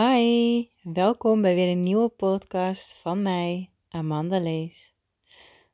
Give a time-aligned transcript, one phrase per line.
[0.00, 4.94] Hi, welkom bij weer een nieuwe podcast van mij, Amanda Lees.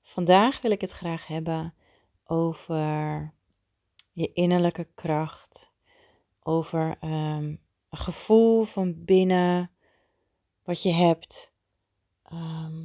[0.03, 1.75] Vandaag wil ik het graag hebben
[2.26, 3.33] over
[4.13, 5.71] je innerlijke kracht,
[6.42, 9.70] over ehm, een gevoel van binnen
[10.62, 11.52] wat je hebt,
[12.22, 12.82] ehm,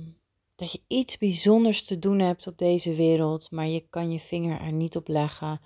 [0.56, 4.62] dat je iets bijzonders te doen hebt op deze wereld, maar je kan je vinger
[4.62, 5.62] er niet op leggen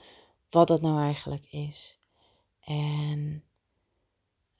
[0.50, 2.00] wat dat nou eigenlijk is.
[2.64, 3.44] En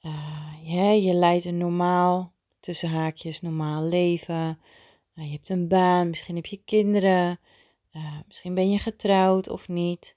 [0.04, 4.58] uh, je leidt een normaal, tussen haakjes, normaal leven.
[5.14, 7.40] Uh, je hebt een baan, misschien heb je kinderen.
[7.92, 10.16] Uh, misschien ben je getrouwd of niet.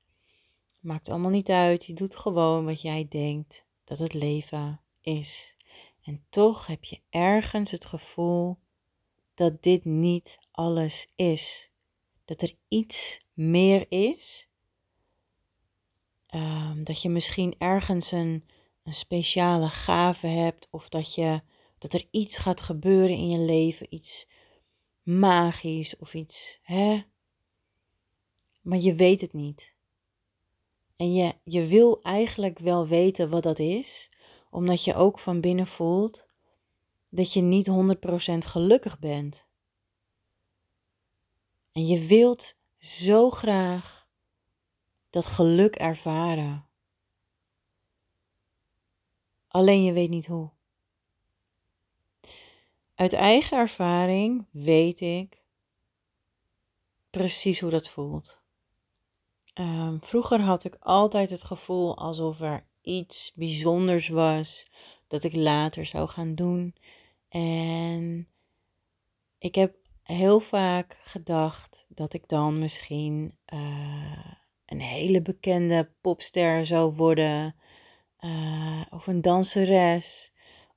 [0.79, 1.85] Maakt allemaal niet uit.
[1.85, 5.55] Je doet gewoon wat jij denkt dat het leven is.
[6.03, 8.57] En toch heb je ergens het gevoel
[9.33, 11.71] dat dit niet alles is.
[12.25, 14.47] Dat er iets meer is.
[16.35, 18.43] Um, dat je misschien ergens een
[18.87, 21.41] een speciale gave hebt of dat, je,
[21.77, 24.27] dat er iets gaat gebeuren in je leven, iets
[25.03, 27.03] magisch of iets, hè?
[28.61, 29.73] Maar je weet het niet.
[30.95, 34.11] En je, je wil eigenlijk wel weten wat dat is,
[34.49, 36.27] omdat je ook van binnen voelt
[37.09, 37.73] dat je niet 100%
[38.37, 39.47] gelukkig bent.
[41.71, 44.07] En je wilt zo graag
[45.09, 46.66] dat geluk ervaren.
[49.47, 50.49] Alleen je weet niet hoe.
[52.95, 55.41] Uit eigen ervaring weet ik
[57.09, 58.41] precies hoe dat voelt.
[59.53, 64.65] Um, vroeger had ik altijd het gevoel alsof er iets bijzonders was
[65.07, 66.75] dat ik later zou gaan doen.
[67.29, 68.27] En
[69.37, 74.33] ik heb heel vaak gedacht dat ik dan misschien uh,
[74.65, 77.55] een hele bekende popster zou worden.
[78.19, 80.33] Uh, of een danseres.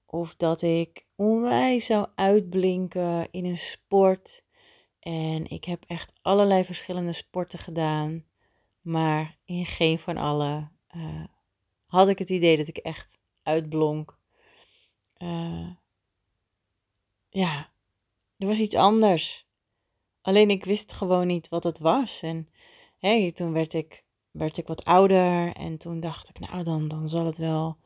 [0.07, 4.45] Of dat ik onwijs zou uitblinken in een sport.
[5.01, 8.25] En ik heb echt allerlei verschillende sporten gedaan.
[8.81, 11.25] Maar in geen van alle uh,
[11.87, 14.19] had ik het idee dat ik echt uitblonk.
[15.19, 15.71] Uh,
[17.29, 17.73] ja,
[18.37, 19.47] er was iets anders.
[20.23, 22.23] Alleen ik wist gewoon niet wat het was.
[22.23, 22.49] En
[22.99, 27.09] hey, toen werd ik werd ik wat ouder en toen dacht ik, nou dan, dan
[27.09, 27.77] zal het wel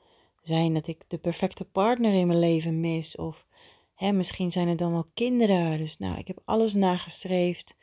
[0.43, 3.17] zijn dat ik de perfecte partner in mijn leven mis.
[3.17, 3.47] Of
[3.95, 5.79] hè, misschien zijn het dan wel kinderen.
[5.79, 7.77] Dus nou, ik heb alles nagestreefd,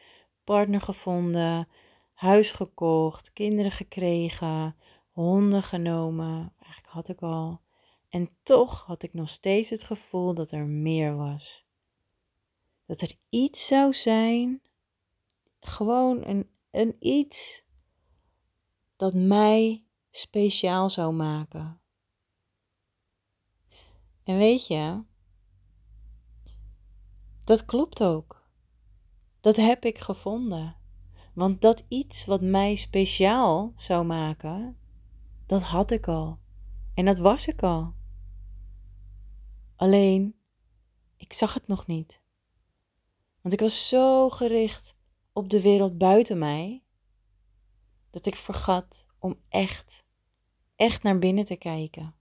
[0.44, 1.68] partner gevonden,
[2.14, 4.76] huis gekocht, kinderen gekregen,
[5.12, 6.54] honden genomen.
[6.58, 7.60] Eigenlijk had ik al.
[8.10, 11.66] En toch had ik nog steeds het gevoel dat er meer was.
[12.86, 14.62] Dat er iets zou zijn,
[15.60, 17.64] gewoon een, een iets
[19.02, 21.82] dat mij speciaal zou maken.
[24.24, 25.04] En weet je,
[27.44, 28.50] dat klopt ook.
[29.40, 30.76] Dat heb ik gevonden.
[31.34, 34.78] Want dat iets wat mij speciaal zou maken,
[35.46, 36.40] dat had ik al.
[36.94, 37.94] En dat was ik al.
[39.76, 40.36] Alleen,
[41.18, 42.22] ik zag het nog niet.
[43.42, 44.96] Want ik was zo gericht
[45.34, 46.84] op de wereld buiten mij,
[48.12, 50.06] dat ik vergat om echt,
[50.76, 52.16] echt naar binnen te kijken.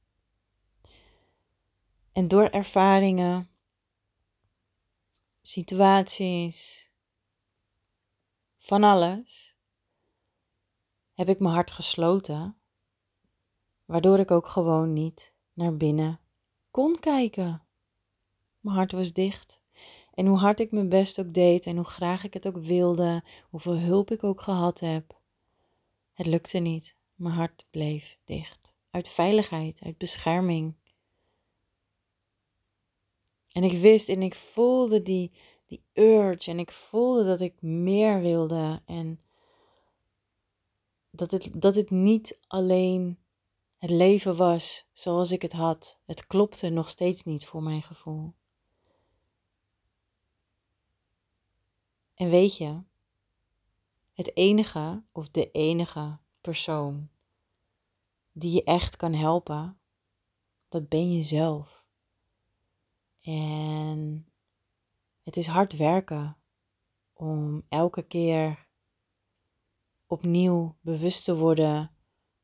[2.12, 3.50] En door ervaringen,
[5.42, 6.90] situaties,
[8.58, 9.56] van alles,
[11.14, 12.56] heb ik mijn hart gesloten,
[13.84, 16.20] waardoor ik ook gewoon niet naar binnen
[16.70, 17.62] kon kijken.
[18.60, 19.60] Mijn hart was dicht.
[20.14, 23.24] En hoe hard ik mijn best ook deed en hoe graag ik het ook wilde,
[23.50, 25.19] hoeveel hulp ik ook gehad heb,
[26.12, 26.94] het lukte niet.
[27.14, 28.72] Mijn hart bleef dicht.
[28.90, 30.74] Uit veiligheid, uit bescherming.
[33.52, 35.32] En ik wist en ik voelde die,
[35.66, 38.82] die urge en ik voelde dat ik meer wilde.
[38.84, 39.20] En
[41.10, 43.18] dat het, dat het niet alleen
[43.78, 45.98] het leven was zoals ik het had.
[46.06, 48.32] Het klopte nog steeds niet voor mijn gevoel.
[52.14, 52.82] En weet je,
[54.20, 57.08] het enige of de enige persoon
[58.32, 59.80] die je echt kan helpen,
[60.68, 61.84] dat ben je zelf.
[63.20, 64.28] En
[65.22, 66.36] het is hard werken
[67.12, 68.68] om elke keer
[70.06, 71.90] opnieuw bewust te worden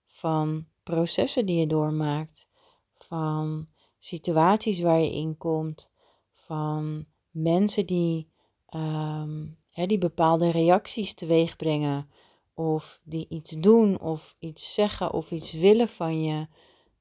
[0.06, 2.48] van processen die je doormaakt,
[2.94, 3.68] van
[3.98, 5.90] situaties waar je in komt,
[6.32, 8.32] van mensen die
[8.70, 12.10] um, die bepaalde reacties teweeg brengen,
[12.54, 16.46] of die iets doen, of iets zeggen, of iets willen van je,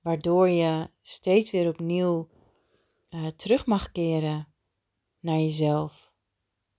[0.02, 2.30] waardoor je steeds weer opnieuw
[3.10, 4.48] uh, terug mag keren
[5.20, 6.12] naar jezelf.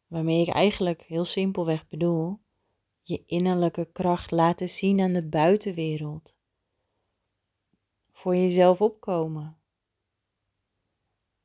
[0.07, 2.39] Waarmee ik eigenlijk heel simpelweg bedoel,
[3.03, 6.35] je innerlijke kracht laten zien aan de buitenwereld.
[8.13, 9.57] Voor jezelf opkomen.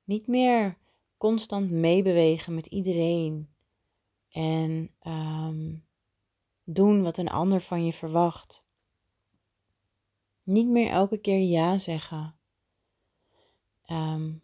[0.04, 0.78] Niet meer
[1.18, 3.51] constant meebewegen met iedereen
[4.32, 5.76] en ehm,
[6.64, 8.64] doen wat een ander van je verwacht.
[10.44, 12.36] Niet meer elke keer ja zeggen.
[13.88, 14.44] Um,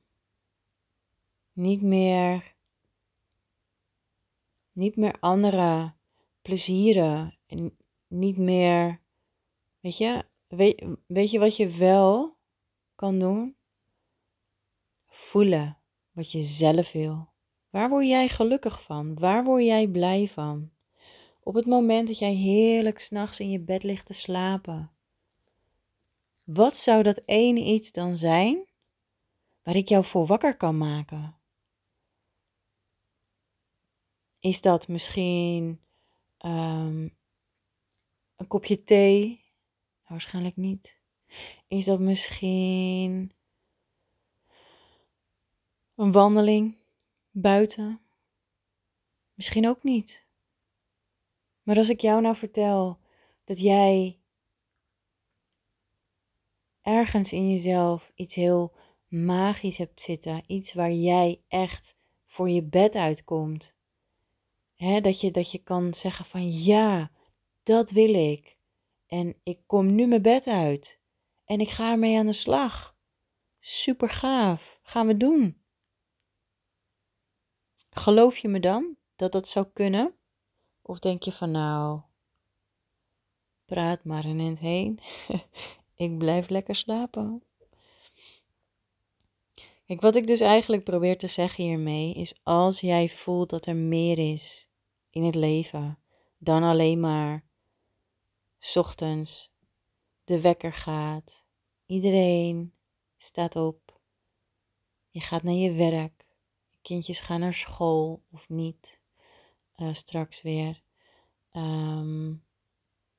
[1.54, 2.56] niet meer,
[4.72, 5.98] niet meer anderen
[6.42, 7.38] plezieren.
[7.46, 9.02] En niet meer,
[9.80, 12.38] weet je, weet, weet je wat je wel
[12.96, 13.56] kan doen?
[15.08, 15.78] Voelen
[16.12, 17.30] wat je zelf wil.
[17.70, 19.20] Waar word jij gelukkig van?
[19.20, 20.72] Waar word jij blij van?
[21.44, 24.92] Op het moment dat jij heerlijk s'nachts in je bed ligt te slapen.
[26.44, 28.66] Wat zou dat ene iets dan zijn
[29.64, 31.38] waar ik jou voor wakker kan maken?
[34.40, 35.82] Is dat misschien
[36.46, 37.16] um,
[38.36, 39.46] een kopje thee?
[40.08, 41.00] Waarschijnlijk niet.
[41.68, 43.32] Is dat misschien
[45.96, 46.78] een wandeling
[47.42, 48.02] buiten?
[49.34, 50.26] Misschien ook niet.
[51.64, 53.00] Maar als ik jou nou vertel
[53.44, 54.20] dat jij
[56.82, 58.74] ergens in jezelf iets heel
[59.08, 61.96] magisch hebt zitten, iets waar jij echt
[62.26, 63.76] voor je bed uitkomt,
[64.78, 67.12] dat, je, dat je kan zeggen van ja,
[67.64, 68.58] dat wil ik.
[69.08, 71.00] En ik kom nu mijn bed uit.
[71.46, 72.98] En ik ga ermee aan de slag.
[73.60, 74.80] Super gaaf.
[74.82, 75.62] Gaan we doen.
[77.98, 80.16] Geloof je me dan dat dat zou kunnen?
[80.82, 82.02] Of denk je van nou,
[83.66, 85.00] praat maar een eind heen.
[85.96, 87.44] ik blijf lekker slapen.
[89.86, 93.76] Kijk, wat ik dus eigenlijk probeer te zeggen hiermee is als jij voelt dat er
[93.76, 94.70] meer is
[95.10, 96.00] in het leven
[96.38, 97.46] dan alleen maar
[98.76, 99.52] ochtends
[100.24, 101.46] de wekker gaat.
[101.86, 102.74] Iedereen
[103.18, 104.00] staat op.
[105.10, 106.17] Je gaat naar je werk.
[106.88, 109.00] Je kindjes gaan naar school of niet.
[109.78, 110.82] Uh, straks weer.
[111.54, 112.44] Um,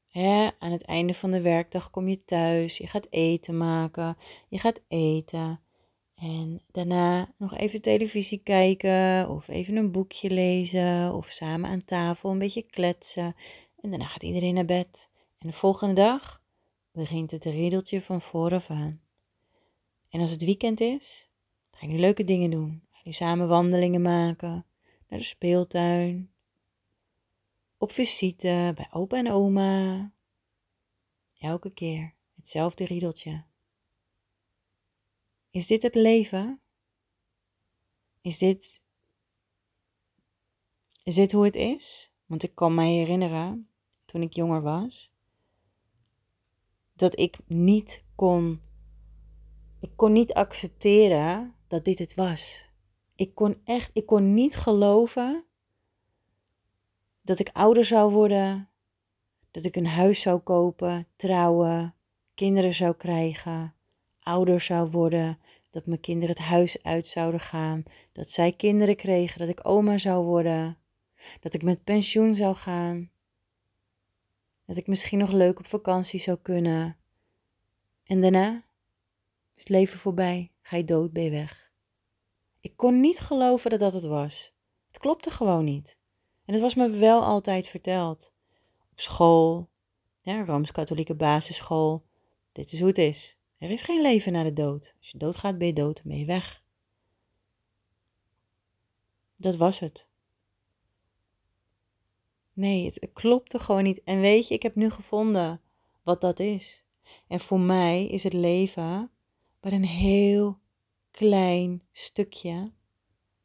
[0.09, 2.79] hè, aan het einde van de werkdag kom je thuis.
[2.79, 4.17] Je gaat eten maken.
[4.49, 5.61] Je gaat eten.
[6.15, 12.31] En daarna nog even televisie kijken of even een boekje lezen of samen aan tafel
[12.31, 13.37] een beetje kletsen.
[13.81, 15.09] En daarna gaat iedereen naar bed.
[15.39, 16.43] En de volgende dag
[16.93, 19.01] begint het riedeltje van vooraf aan.
[20.09, 21.29] En als het weekend is,
[21.71, 22.88] ga je leuke dingen doen.
[23.09, 24.67] Je samen wandelingen maken,
[25.09, 26.33] naar de speeltuin,
[27.77, 30.13] op visite bij opa en oma.
[31.39, 33.45] Elke keer hetzelfde riedeltje.
[35.51, 36.61] Is dit het leven?
[38.21, 38.83] Is dit,
[41.03, 42.13] is dit hoe het is?
[42.27, 43.69] Want ik kan mij herinneren,
[44.05, 45.11] toen ik jonger was,
[46.93, 48.61] dat ik niet kon,
[49.81, 52.68] ik kon niet accepteren dat dit het was.
[53.19, 55.45] Ik kon echt, ik kon niet geloven
[57.23, 58.69] dat ik ouder zou worden,
[59.51, 61.95] dat ik een huis zou kopen, trouwen,
[62.35, 63.75] kinderen zou krijgen,
[64.21, 65.39] ouder zou worden,
[65.71, 67.83] dat mijn kinderen het huis uit zouden gaan,
[68.13, 70.79] dat zij kinderen kregen, dat ik oma zou worden,
[71.41, 73.11] dat ik met pensioen zou gaan,
[74.65, 76.97] dat ik misschien nog leuk op vakantie zou kunnen.
[78.05, 78.65] En daarna
[79.55, 81.68] is het leven voorbij, ga je dood, ben weg.
[82.69, 84.53] Ik kon niet geloven dat dat het was.
[84.87, 85.97] Het klopte gewoon niet.
[86.45, 88.33] En het was me wel altijd verteld.
[88.93, 89.69] Op school,
[90.21, 92.05] ja, Rooms-Katholieke basisschool.
[92.53, 93.37] Dit is hoe het is.
[93.59, 94.95] Er is geen leven na de dood.
[94.99, 96.63] Als je doodgaat, ben je dood, ben je weg.
[99.37, 100.07] Dat was het.
[102.53, 104.03] Nee, het klopte gewoon niet.
[104.05, 105.61] En weet je, ik heb nu gevonden
[106.03, 106.85] wat dat is.
[107.29, 109.11] En voor mij is het leven
[109.61, 110.59] maar een heel
[111.19, 112.73] klein stukje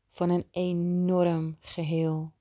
[0.10, 2.32] van een enorm geheel.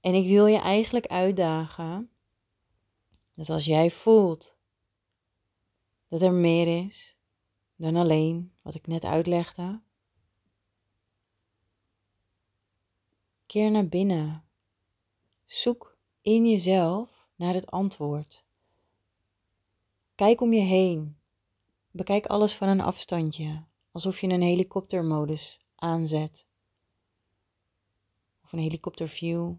[0.00, 2.10] En ik wil je eigenlijk uitdagen
[3.34, 4.56] dat als jij voelt
[6.08, 7.16] dat er meer is
[7.76, 9.82] dan alleen wat ik net uitlegde.
[13.46, 14.44] Keer naar binnen.
[15.44, 18.44] Zoek in jezelf naar het antwoord.
[20.14, 21.22] Kijk om je heen.
[21.96, 26.46] Bekijk alles van een afstandje, alsof je een helikoptermodus aanzet.
[28.42, 29.54] Of een helikopterview.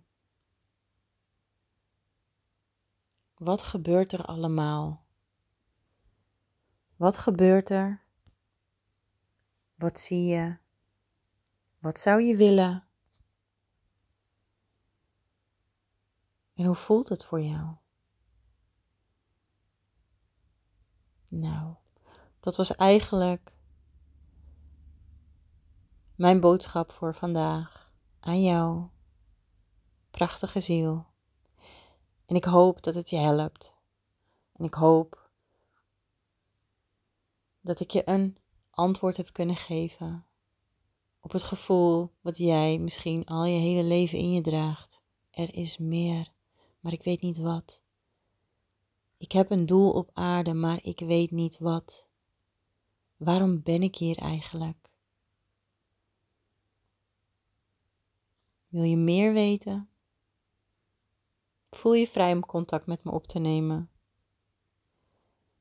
[3.36, 5.06] Wat gebeurt er allemaal?
[6.96, 8.04] Wat gebeurt er
[9.75, 10.58] Wat zie je?
[11.80, 12.88] Wat zou je willen?
[16.54, 17.75] En hoe voelt het voor jou?
[21.27, 21.75] Nou,
[22.45, 23.51] dat was eigenlijk
[26.15, 28.87] mijn boodschap voor vandaag aan jou,
[30.11, 31.05] prachtige ziel.
[32.25, 33.73] En ik hoop dat het je helpt.
[34.53, 35.29] En ik hoop
[37.61, 38.37] dat ik je een
[38.69, 40.25] antwoord heb kunnen geven
[41.19, 45.01] op het gevoel wat jij misschien al je hele leven in je draagt.
[45.31, 46.31] Er is meer,
[46.79, 47.81] maar ik weet niet wat.
[49.17, 52.04] Ik heb een doel op aarde, maar ik weet niet wat.
[53.17, 54.89] Waarom ben ik hier eigenlijk?
[58.67, 59.89] Wil je meer weten?
[61.72, 63.89] Voel je vrij om contact met me op te nemen.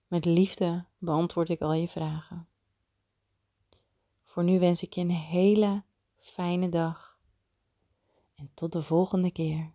[0.07, 2.49] Met liefde beantwoord ik al je vragen.
[4.23, 5.83] Voor nu wens ik je een hele
[6.17, 7.19] fijne dag
[8.35, 9.74] en tot de volgende keer.